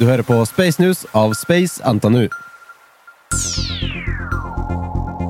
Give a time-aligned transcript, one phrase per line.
[0.00, 2.30] Du hører på Space News av Space NTNU.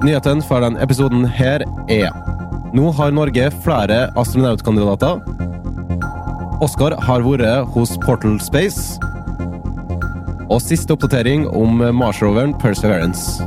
[0.06, 2.14] Nyheten for denne episoden her er
[2.70, 5.18] Nå har Norge flere astronautkandidater.
[6.62, 8.94] Oskar har vært hos Portal Space.
[10.46, 13.42] Og siste oppdatering om Mars-roveren Perseverance.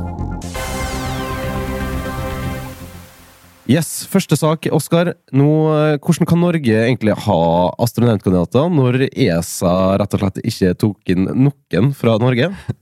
[3.64, 5.14] Yes, Første sak, Oskar.
[5.32, 7.36] Eh, hvordan kan Norge egentlig ha
[7.80, 12.52] astronautkandidater når ESA rett og slett ikke tok inn noen fra Norge?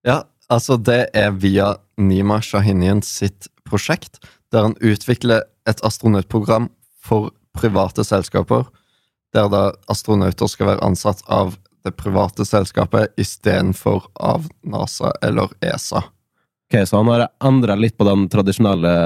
[0.00, 4.16] Ja, altså det er via Nima Shahinian sitt prosjekt,
[4.48, 6.70] der han utvikler et astronautprogram
[7.04, 8.64] for private selskaper,
[9.36, 9.60] der da
[9.92, 16.00] astronauter skal være ansatt av det private selskapet istedenfor av NASA eller ESA.
[16.70, 18.96] Ok, Så han har endra litt på den tradisjonelle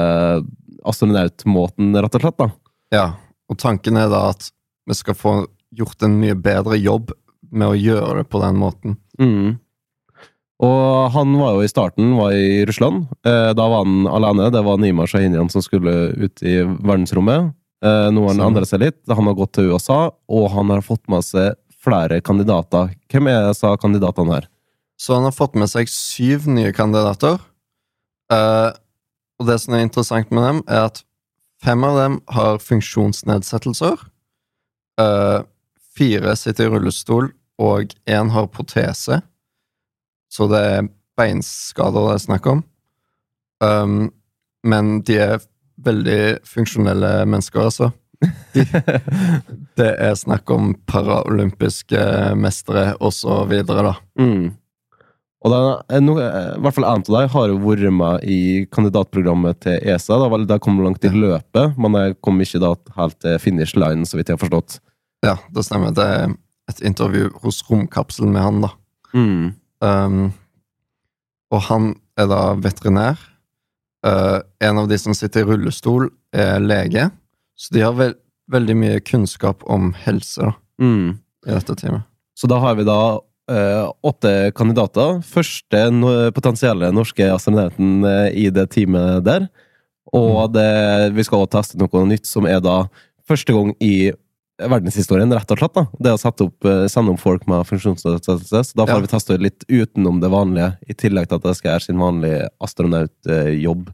[0.84, 2.38] astronautmåten, rett og slett?
[2.40, 2.50] da?
[2.94, 3.06] Ja,
[3.50, 4.50] og tanken er da at
[4.88, 5.34] vi skal få
[5.74, 7.12] gjort en mye bedre jobb
[7.54, 8.96] med å gjøre det på den måten.
[9.20, 9.58] Mm.
[10.64, 13.08] Og han var jo i starten var i Russland.
[13.26, 14.50] Eh, da var han alene.
[14.54, 17.50] Det var Nima Shahinian som skulle ut i verdensrommet.
[17.84, 18.46] Eh, nå har han Sånn.
[18.52, 19.00] endret seg litt.
[19.10, 22.94] Han har gått til USA, og han har fått med seg flere kandidater.
[23.12, 24.46] Hvem er disse kandidatene her?
[24.96, 27.40] Så han har fått med seg syv nye kandidater.
[28.32, 28.70] Eh,
[29.40, 31.02] og det som er interessant med dem, er at
[31.64, 34.02] fem av dem har funksjonsnedsettelser.
[35.00, 35.42] Uh,
[35.96, 39.20] fire sitter i rullestol, og én har protese.
[40.30, 42.62] Så det er beinskader det er snakk om.
[43.62, 44.08] Um,
[44.66, 45.44] men de er
[45.84, 47.90] veldig funksjonelle mennesker, altså.
[48.54, 48.64] De,
[49.78, 52.02] det er snakk om paralympiske
[52.38, 53.94] mestere og så videre, da.
[54.20, 54.54] Mm.
[55.44, 55.58] Og da,
[55.92, 58.38] eh, no, eh, I hvert fall en av dem har jo vært med i
[58.72, 60.16] kandidatprogrammet til ESA.
[60.22, 63.76] Da, vel, de kom langt i løpet, men jeg kom ikke da helt til finish
[63.76, 64.78] line, så vidt jeg har forstått.
[65.24, 65.92] Ja, det stemmer.
[65.92, 66.32] Det er
[66.72, 68.70] et intervju hos Romkapselen med han, da.
[69.14, 69.54] Mm.
[69.84, 70.32] Um,
[71.52, 73.20] og han er da veterinær.
[74.04, 77.10] Uh, en av de som sitter i rullestol, er lege.
[77.56, 78.14] Så de har ve
[78.52, 81.18] veldig mye kunnskap om helse da, Mm.
[81.46, 82.02] i dette teamet.
[82.36, 85.18] Så da har vi da åtte kandidater.
[85.26, 85.80] Første
[86.34, 89.48] potensielle norske astronauten eh, i det teamet der.
[90.14, 92.84] Og det, vi skal også teste noe nytt som er da
[93.28, 94.12] første gang i
[94.60, 95.74] verdenshistorien, rett og slett.
[95.74, 95.86] da.
[95.98, 98.60] Det å sette opp, eh, sende opp folk med funksjonsnedsettelse.
[98.70, 99.00] Så da får Ja.
[99.00, 102.48] vi teste litt utenom det vanlige, i tillegg til at det skal gjøre sin vanlige
[102.62, 103.88] astronautjobb.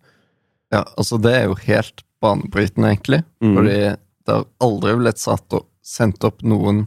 [0.71, 3.25] Ja, altså Det er jo helt banebrytende, egentlig.
[3.43, 3.55] Mm.
[3.57, 3.97] Fordi
[4.27, 6.87] det har aldri blitt satt opp, sendt opp noen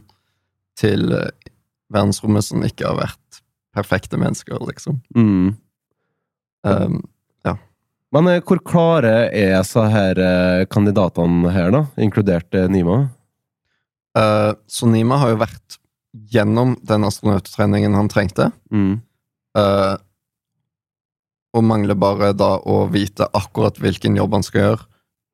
[0.76, 1.30] til eh,
[1.94, 3.42] verdensrommet som ikke har vært
[3.74, 5.00] perfekte mennesker, liksom.
[5.16, 5.54] Mm.
[6.64, 7.02] Um,
[8.14, 11.80] Men eh, hvor klare er så her eh, kandidatene her, da?
[11.98, 13.08] Inkludert eh, Nima?
[14.14, 15.78] uh, så Nima har jo vært
[16.30, 18.52] gjennom den astronauttreningen han trengte.
[18.70, 19.00] Mm.
[19.58, 19.96] Uh,
[21.54, 24.86] og mangler bare da å vite akkurat hvilken jobb han skal gjøre,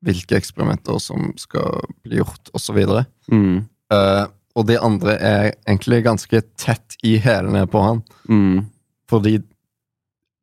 [0.04, 2.80] hvilke eksperimenter som skal bli gjort, osv.
[3.28, 3.66] Mm.
[3.92, 4.24] Uh,
[4.60, 8.66] og de andre er egentlig ganske tett i hælene på han, Mm.
[9.08, 9.38] fordi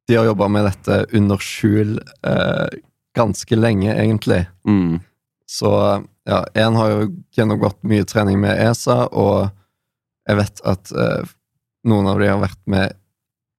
[0.07, 2.78] de har jobba med dette under skjul eh,
[3.16, 4.45] ganske lenge, egentlig.
[4.67, 5.00] Mm.
[5.47, 5.69] Så
[6.28, 9.50] ja, én har jo gjennomgått mye trening med ESA, og
[10.28, 11.28] jeg vet at eh,
[11.88, 12.95] noen av de har vært med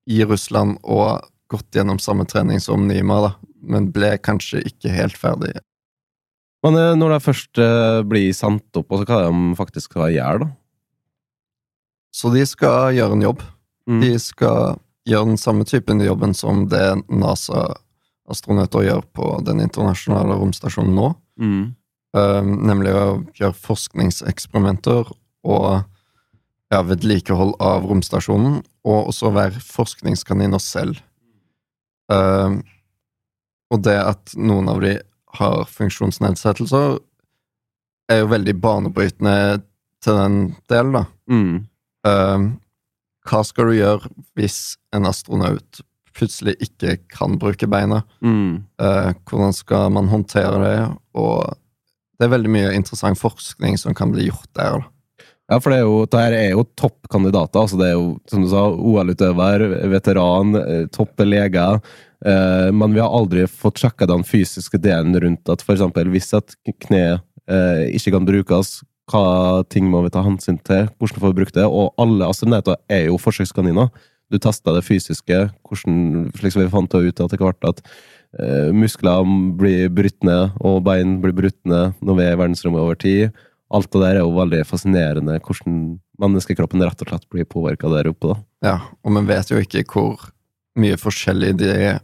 [0.09, 3.31] i Russland og gått gjennom samme trening som Nima, da,
[3.63, 5.55] men ble kanskje ikke helt ferdig.
[6.67, 10.15] Men eh, når det først eh, blir sendt opp, hva så hva de faktisk skal
[10.15, 10.51] gjøre, da?
[12.15, 13.43] Så de skal gjøre en jobb.
[13.89, 14.01] Mm.
[14.03, 20.97] De skal gjøre den samme typen jobben som det NASA-astronauter gjør på den internasjonale romstasjonen
[20.97, 21.13] nå.
[21.39, 21.63] Mm.
[22.17, 23.05] Um, nemlig å
[23.37, 25.13] gjøre forskningseksperimenter
[25.49, 25.69] og
[26.73, 31.01] ja, vedlikehold av romstasjonen, og også være forskningskaniner selv.
[32.09, 32.63] Um,
[33.73, 34.97] og det at noen av de
[35.37, 36.99] har funksjonsnedsettelser,
[38.09, 39.61] er jo veldig banebrytende
[40.05, 40.39] til den
[40.71, 41.05] delen, da.
[41.29, 41.55] Mm.
[42.07, 42.49] Uh,
[43.29, 45.83] hva skal du gjøre hvis en astronaut
[46.17, 48.03] plutselig ikke kan bruke beina?
[48.25, 48.65] Mm.
[48.81, 50.79] Uh, hvordan skal man håndtere det?
[51.19, 51.45] Og
[52.19, 54.81] det er veldig mye interessant forskning som kan bli gjort der.
[54.81, 55.27] Da.
[55.49, 57.63] Ja, for det er jo, det her er jo toppkandidater.
[57.63, 59.65] Altså det er jo, som du sa, OL-utøver,
[59.95, 61.65] veteran, eh, topp lege.
[62.27, 66.57] Eh, men vi har aldri fått sjekka den fysiske delen rundt at eksempel hvis et
[66.83, 71.39] kne uh, ikke kan brukes, hva ting må vi ta hensyn til, hvordan får vi
[71.41, 71.65] brukt det?
[71.65, 73.89] Og alle astronauter er jo forsøkskaniner.
[74.29, 77.81] Du testa det fysiske, hvordan, slik som vi fant ut etter hvert at
[78.37, 79.23] uh, muskler
[79.61, 83.45] blir brutt ned, og bein blir brutt ned når vi er i verdensrommet over tid.
[83.73, 85.79] Alt det der er jo veldig fascinerende, hvordan
[86.19, 88.43] menneskekroppen rett og slett blir påvirka der oppe, da.
[88.65, 88.77] Ja,
[89.07, 90.29] og vi vet jo ikke hvor
[90.81, 91.99] mye forskjellig det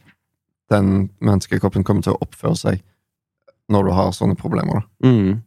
[0.72, 2.84] den menneskekroppen kommer til å oppføre seg
[3.72, 4.84] når du har sånne problemer.
[5.04, 5.42] Mm.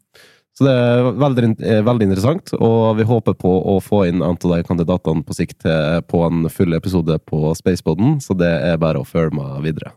[0.57, 4.55] Så det er veldig, eh, veldig interessant, og vi håper på å få inn antall
[4.55, 5.67] de kandidatene på sikt
[6.09, 9.93] på en full episode på Spaceboden, så det er bare å følge med videre.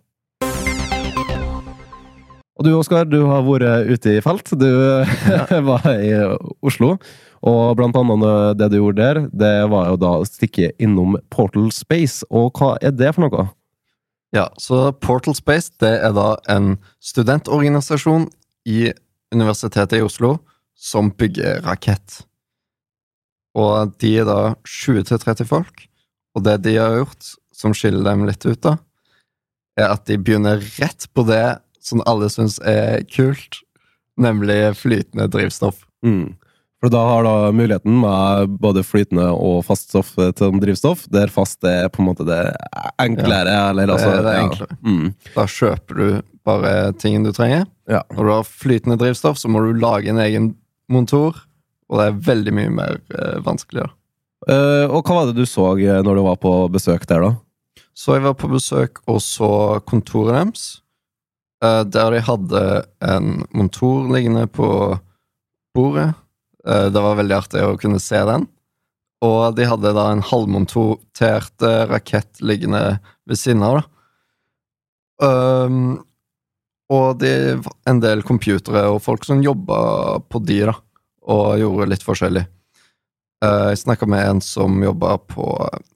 [2.60, 4.50] Og du, Oskar, du har vært ute i felt.
[4.52, 4.68] Du
[5.70, 6.12] var i
[6.60, 6.98] Oslo.
[7.46, 11.70] Og blant annet det du gjorde der, det var jo da å stikke innom Portal
[11.72, 12.26] Space.
[12.28, 13.46] Og hva er det for noe?
[14.36, 18.28] Ja, så Portal Space det er da en studentorganisasjon
[18.68, 18.90] i
[19.34, 20.36] Universitetet i Oslo
[20.78, 22.20] som bygger rakett.
[23.58, 25.86] Og de er da 20-30 folk,
[26.36, 28.76] og det de har gjort, som skiller dem litt ut, da,
[29.78, 33.62] er at de begynner rett på det som alle syns er kult,
[34.20, 35.82] nemlig flytende drivstoff.
[36.06, 36.36] Mm.
[36.80, 41.64] For da har da muligheten med både flytende og fast stoff til drivstoff, der fast
[41.68, 42.40] er på en måte det
[43.02, 44.46] enklere, eller det altså er det ja.
[44.46, 44.78] enklere.
[44.80, 45.10] Mm.
[45.34, 46.06] Da kjøper du
[46.48, 47.66] bare tingen du trenger.
[47.90, 48.00] Ja.
[48.16, 50.54] Når du har flytende drivstoff, så må du lage en egen
[50.90, 51.36] motor,
[51.90, 53.84] og det er veldig mye mer eh, vanskelig.
[53.84, 53.96] da.
[54.48, 57.34] Eh, og hva var det du så eh, når du var på besøk der, da?
[57.92, 59.50] Så jeg var på besøk og så
[59.84, 60.64] kontoret deres,
[61.64, 62.62] uh, der de hadde
[63.04, 64.70] en montor liggende på
[65.76, 66.14] bordet.
[66.66, 68.46] Eh, Det var veldig artig å kunne se den.
[69.22, 73.86] Og de hadde da en halvmontert eh, rakett liggende ved siden av, da.
[75.20, 75.98] Um,
[76.90, 80.72] og de, en del computere og folk som jobba på de, da,
[81.28, 82.46] og gjorde litt forskjellig.
[83.44, 85.44] Eh, Jeg snakka med en som jobba på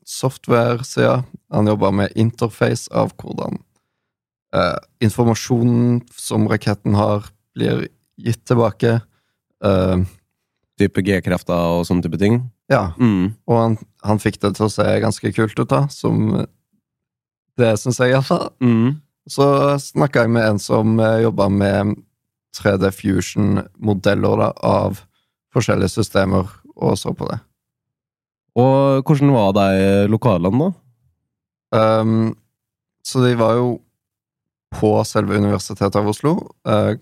[0.05, 1.23] software-sida.
[1.53, 3.57] Han jobba med interface av hvordan
[4.55, 4.77] eh,
[5.09, 7.27] informasjonen som raketten har,
[7.57, 7.89] blir
[8.21, 9.01] gitt tilbake.
[9.65, 10.05] Eh,
[10.81, 12.41] Type G-krefter og sånne type ting?
[12.71, 13.35] ja, Mm.
[13.47, 16.47] og han, han fikk det til å se ganske kult ut, da, som
[17.57, 18.49] Det syns jeg, iallfall.
[18.61, 18.97] Mm.
[19.31, 19.45] Så
[19.79, 21.95] snakka jeg med en som eh, jobba med
[22.59, 24.99] 3D Fusion-modeller av
[25.55, 27.39] forskjellige systemer, og så på det.
[28.59, 30.73] Og hvordan var de lokalene,
[31.73, 32.01] da?
[32.03, 32.35] Um,
[33.07, 33.81] så de var jo
[34.75, 36.35] på selve Universitetet av Oslo.
[36.67, 36.97] eh,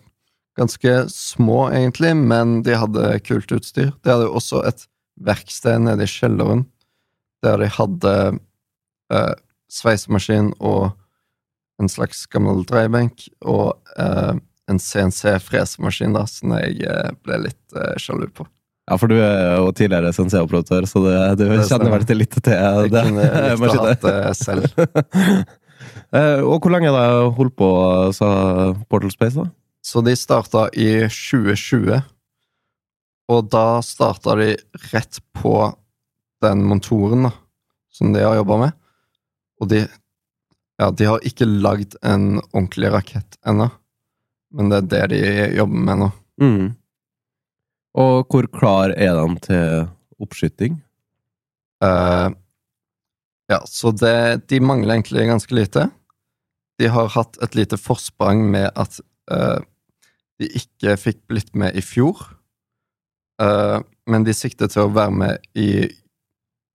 [0.59, 3.93] ganske små, egentlig, men de hadde kult utstyr.
[4.05, 4.87] De hadde også et
[5.23, 6.67] verksted nede i kjelleren,
[7.45, 8.15] der de hadde
[9.13, 9.35] eh,
[9.73, 10.93] sveisemaskin og
[11.83, 14.35] en slags gammel dreiebenk og eh,
[14.71, 18.47] en CNC-fresemaskin, da, som jeg eh, ble litt eh, sjalu på.
[18.91, 22.35] Ja, for du er jo tidligere CNC-operatør, så det, du Det kjenner vel til litt
[22.35, 23.03] til Jeg det?
[23.09, 23.27] kunne
[23.63, 24.71] likt å ha det selv.
[26.13, 27.69] Eh, og hvor lenge har du holdt på,
[28.15, 28.27] sa
[28.93, 29.47] Portal Space, da?
[29.83, 32.03] Så de starta i 2020,
[33.33, 34.55] og da starta de
[34.93, 35.57] rett på
[36.43, 37.33] den montoren da,
[37.93, 38.79] som de har jobba med.
[39.61, 39.87] Og de
[40.81, 43.69] Ja, de har ikke lagd en ordentlig rakett ennå,
[44.57, 46.09] men det er det de jobber med nå.
[46.43, 46.71] Mm.
[48.03, 49.85] Og hvor klar er de til
[50.19, 50.81] oppskyting?
[51.85, 52.33] Uh,
[53.53, 55.89] ja, så det De mangler egentlig ganske lite.
[56.81, 58.97] De har hatt et lite forsprang med at
[59.31, 59.61] eh,
[60.43, 62.21] de ikke fikk blitt med i fjor.
[63.43, 63.81] Uh,
[64.11, 65.71] men de sikter til å være med i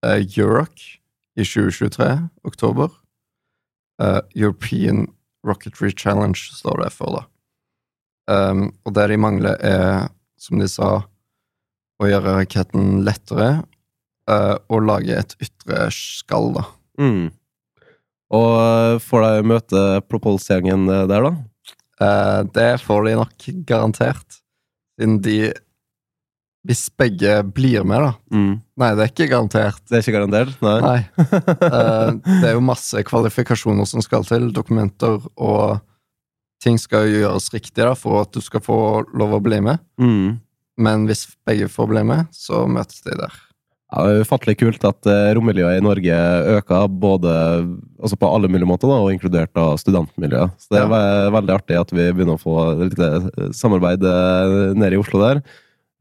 [0.05, 0.81] uh, Euroc
[1.37, 2.09] i 2023,
[2.47, 2.89] oktober.
[4.01, 5.07] Uh, European
[5.47, 7.27] Rocketry Challenge står det for, da.
[8.27, 10.09] Um, og det de mangler, er,
[10.39, 10.91] som de sa,
[11.97, 13.49] å gjøre raketten lettere
[14.29, 16.65] uh, og lage et ytre skall, da.
[16.99, 17.29] Mm.
[18.35, 21.29] Og får de møte Propulse-gjengen eh, der, da?
[22.01, 24.41] Eh, det får de nok garantert,
[24.97, 25.53] siden de
[26.67, 28.09] Hvis begge blir med, da.
[28.33, 28.55] Mm.
[28.81, 29.77] Nei, det er ikke garantert.
[29.87, 30.57] Det er ikke garantert?
[30.65, 30.79] Nei.
[30.83, 31.29] Nei.
[31.63, 32.09] Uh,
[32.41, 35.77] det er jo masse kvalifikasjoner som skal til, dokumenter, og
[36.59, 38.79] ting skal jo gjøres riktig da, for at du skal få
[39.15, 39.79] lov å bli med.
[39.95, 40.41] Mm.
[40.83, 43.39] Men hvis begge får bli med, så møtes de der.
[43.87, 46.15] Ja, det er ufattelig kult at eh, rommiljøet i Norge
[46.57, 47.31] øker både,
[48.03, 50.57] altså på alle mulige måter, da, og inkludert da studentmiljøet.
[50.59, 50.89] Så det er Ja.
[50.91, 55.21] ve- veldig artig at vi begynner å få litt eh, samarbeid eh, nede i Oslo
[55.23, 55.39] der.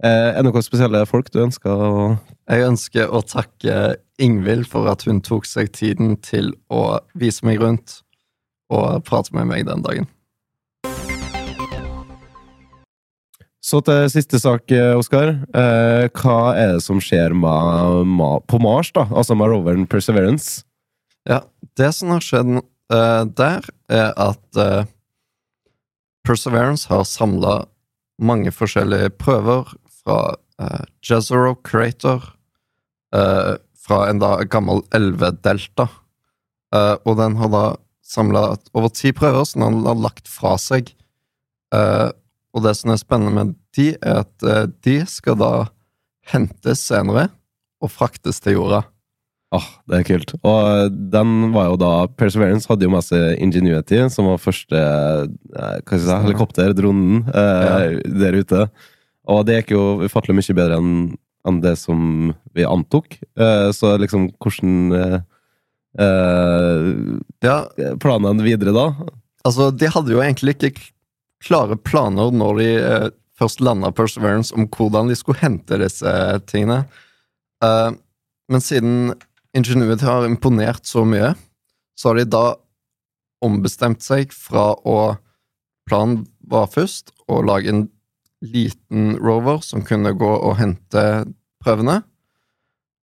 [0.03, 2.19] Eh, er det noen spesielle folk du ønsker å
[2.51, 7.61] Jeg ønsker å takke Ingvild for at hun tok seg tiden til å vise meg
[7.61, 8.01] rundt
[8.69, 10.07] og prate med meg den dagen.
[13.67, 15.33] Så til siste sak, eh, Oskar.
[15.51, 19.09] Eh, hva er det som skjer med, ma- på Mars, da?
[19.11, 20.63] Altså med roveren Perseverance?
[21.27, 21.41] Ja,
[21.77, 24.85] det som har skjedd eh, der, er at eh,
[26.27, 27.65] Perseverance har samla
[28.23, 29.69] mange forskjellige prøver
[30.01, 32.23] fra uh, Jezero Crater,
[33.15, 33.55] eh,
[33.87, 35.87] fra en da gammel elvedelta.
[36.75, 37.65] Eh, og den har da
[38.07, 40.91] samla over ti prøver som den har lagt fra seg.
[41.75, 42.09] Eh,
[42.57, 45.53] og det som er spennende med de, er at eh, de skal da
[46.33, 47.29] hentes senere
[47.85, 48.87] og fraktes til jorda.
[49.55, 50.33] Åh, det er kult.
[50.43, 55.77] Og den var jo da Perseverance hadde jo med seg Ingenuity, som var første eh,
[55.87, 58.67] hva si, helikopter, dronen, eh, der ute.
[59.31, 60.99] Og det gikk jo ufattelig mye bedre enn
[61.47, 63.19] enn det som vi antok.
[63.39, 65.17] Eh, så liksom, hvordan eh,
[66.03, 66.89] eh,
[67.47, 67.61] Ja,
[68.03, 68.89] Planene videre da?
[69.47, 70.73] altså, de hadde jo egentlig ikke
[71.47, 76.13] klare planer når de eh, først landa Perseverance, om hvordan de skulle hente disse
[76.51, 76.85] tingene.
[77.65, 77.91] Eh,
[78.53, 79.15] men siden
[79.57, 81.33] Ingenuity har imponert så mye,
[81.97, 82.47] så har de da
[83.45, 85.17] ombestemt seg fra å
[85.87, 87.85] Planen var først å lage en
[88.43, 91.03] liten rover som kunne gå og hente
[91.63, 92.01] prøvene.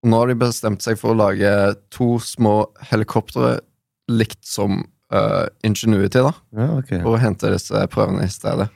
[0.03, 1.53] Nå har de bestemt seg for å lage
[1.95, 2.57] to små
[2.91, 3.61] helikoptre
[4.11, 4.83] likt som
[5.13, 7.03] eh, Ingenuity, da, Ja, okay.
[7.03, 8.69] for å hente disse prøvene i stedet.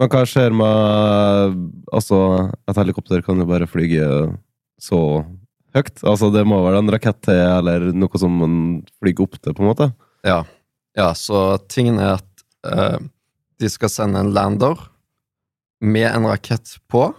[0.00, 1.58] Men hva skjer med
[1.92, 2.18] Altså,
[2.68, 4.06] et helikopter kan jo bare flyge
[4.80, 5.00] så
[5.76, 6.00] høyt.
[6.00, 8.54] Altså, det må være en rakett til, eller noe som man
[9.02, 9.90] flyger opp til, på en måte.
[10.26, 10.42] Ja,
[10.98, 12.98] ja så tingen er at uh,
[13.60, 14.80] de skal sende en lander
[15.82, 17.10] med en rakett på.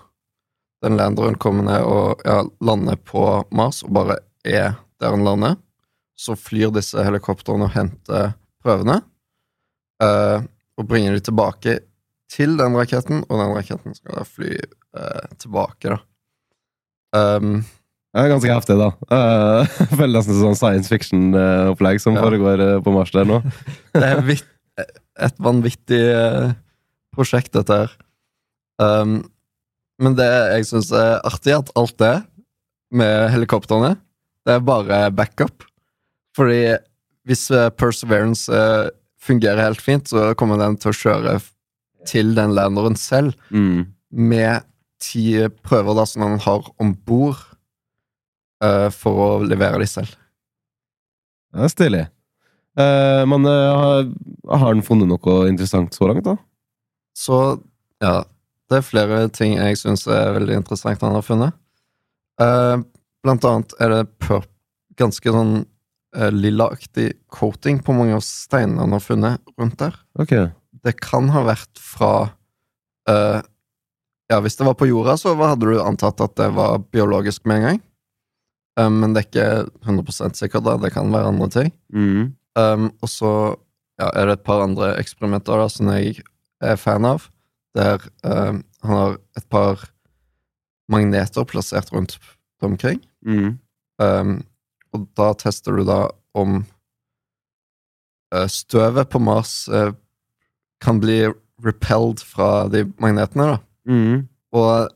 [0.83, 3.23] Den landeren kommer ned og ja, lander på
[3.55, 5.59] Mars og bare er der den lander.
[6.19, 9.01] Så flyr disse helikoptrene og henter prøvene.
[10.03, 10.41] eh,
[10.77, 11.79] og bringer de tilbake
[12.33, 15.99] til den raketten, og den raketten skal da fly eh, tilbake, da.
[17.13, 17.59] Um,
[18.13, 18.87] Det er ganske heftig, da.
[19.09, 19.65] Uh,
[19.97, 22.23] føler nesten sånn science fiction-opplegg som Ja.
[22.25, 23.39] foregår eh, på Mars der nå.
[23.93, 24.47] Det er vitt,
[25.21, 26.53] et vanvittig eh,
[27.13, 27.93] prosjekt, dette her.
[28.81, 29.19] Um,
[30.01, 32.15] men det jeg syns er artig, at alt det
[32.93, 33.93] med helikoptrene,
[34.45, 35.63] det er bare backup.
[36.37, 36.75] Fordi
[37.27, 38.89] hvis eh, Perseverance eh,
[39.23, 41.37] fungerer helt fint, så kommer den til å kjøre
[42.09, 43.93] til den landeren selv Mm.
[44.11, 44.65] med
[44.99, 47.39] ti prøver da som den har om bord
[48.63, 50.11] uh, for å levere de selv.
[51.53, 52.03] Det er stilig.
[52.79, 54.03] Uh, men uh,
[54.49, 56.37] har, den funnet noe interessant så langt, da?
[57.15, 57.39] Så
[58.03, 58.23] ja,
[58.71, 61.53] det er flere ting jeg syns er veldig interessant han har funnet.
[62.41, 62.77] Eh,
[63.23, 64.41] blant annet er det pur
[64.99, 65.53] ganske sånn
[66.13, 69.95] lillaaktig coating på mange av steinene han har funnet rundt der.
[70.19, 70.51] Okay.
[70.83, 72.13] Det kan ha vært fra
[73.09, 73.39] uh,
[74.31, 77.59] Ja, hvis det var på jorda, så hadde du antatt at det var biologisk med
[77.59, 77.81] en gang.
[78.79, 79.49] Um, men det er ikke
[79.85, 80.77] 100 sikkert, da.
[80.81, 81.73] Det kan være andre ting.
[81.93, 82.31] Mm.
[82.57, 83.33] Um, og så
[84.01, 86.23] ja, er det et par andre eksperimenter da, som jeg
[86.63, 87.27] er fan av,
[87.77, 89.83] der um, han har et par
[90.91, 92.17] magneter plassert rundt
[92.63, 93.01] omkring.
[93.25, 93.59] Mm.
[94.01, 94.33] Um,
[94.93, 95.99] og da tester du da
[96.37, 96.61] om
[98.33, 99.93] uh, støvet på Mars uh,
[100.83, 101.25] kan bli
[101.63, 103.57] repelled fra de magnetene, da.
[103.89, 104.25] Mm.
[104.53, 104.89] Og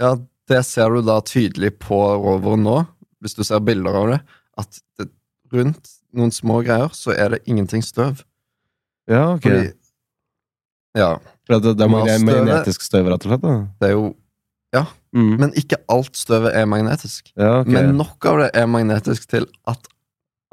[0.00, 0.14] ja,
[0.50, 2.78] det ser du da tydelig på roveren nå,
[3.24, 4.20] hvis du ser bilder av det,
[4.60, 5.08] at det,
[5.54, 8.22] rundt noen små greier så er det ingenting støv.
[9.10, 9.46] Ja, ok.
[9.46, 9.70] Fordi,
[10.96, 13.44] ja, For det, det er magnetisk støv, rett og slett?
[13.44, 13.56] da?
[13.80, 14.04] det er jo
[15.14, 15.34] Mm.
[15.40, 17.28] Men ikke alt støvet er magnetisk.
[17.38, 17.72] Ja, okay.
[17.76, 19.90] Men nok av det er magnetisk til at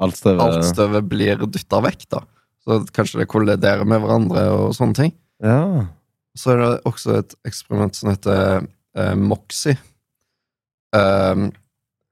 [0.02, 2.20] Alt støvet alt støvet blir dytta vekk, da.
[2.62, 5.12] Så kanskje det kolliderer med hverandre og sånne ting.
[5.42, 5.86] Ja.
[6.38, 8.64] Så er det også et eksperiment som heter
[8.98, 9.76] eh, MOXIE.
[10.94, 11.50] Um,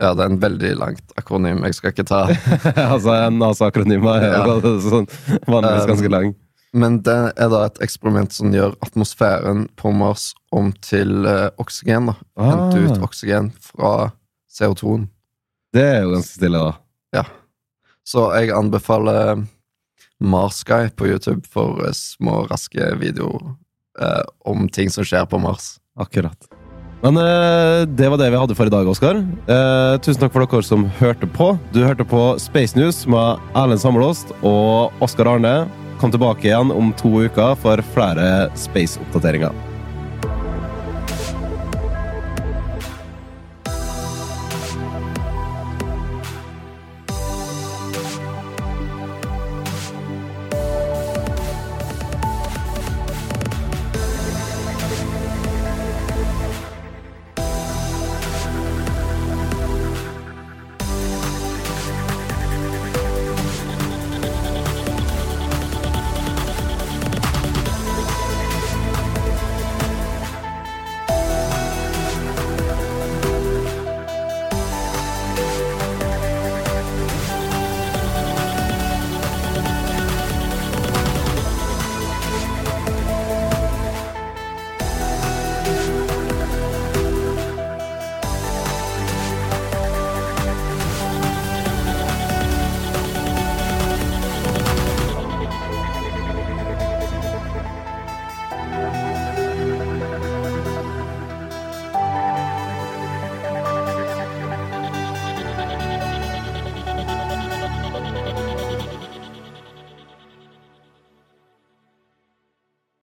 [0.00, 1.64] ja, det er en veldig langt akronym.
[1.68, 2.22] Jeg skal ikke ta
[2.92, 4.76] altså, en NASA-akronym er jo Ja.
[4.86, 5.08] sånn
[5.46, 6.30] vanligvis Um, ganske lang.
[6.72, 12.06] Men det er da et eksperiment som gjør atmosfæren på Mars om til eh, oksygen.
[12.12, 12.14] da.
[12.38, 14.12] Hente ut Ah, oksygen fra
[14.54, 15.08] CO2-en.
[15.74, 17.24] det er jo ganske stille, da.
[18.10, 19.42] Så jeg anbefaler
[20.20, 23.52] Marsky på YouTube for eh, små, raske videoer
[24.00, 25.76] eh, om ting som skjer på Mars.
[26.00, 26.48] Akkurat.
[27.04, 29.20] Men eh, det var det vi hadde for i dag, Oskar.
[29.20, 31.52] Eh, tusen takk for dere som hørte på.
[31.72, 35.54] Du hørte på Space News med Erlend Sammelåst og Oskar Arne.
[36.00, 39.69] Kom tilbake igjen om to uker for flere space-oppdateringer.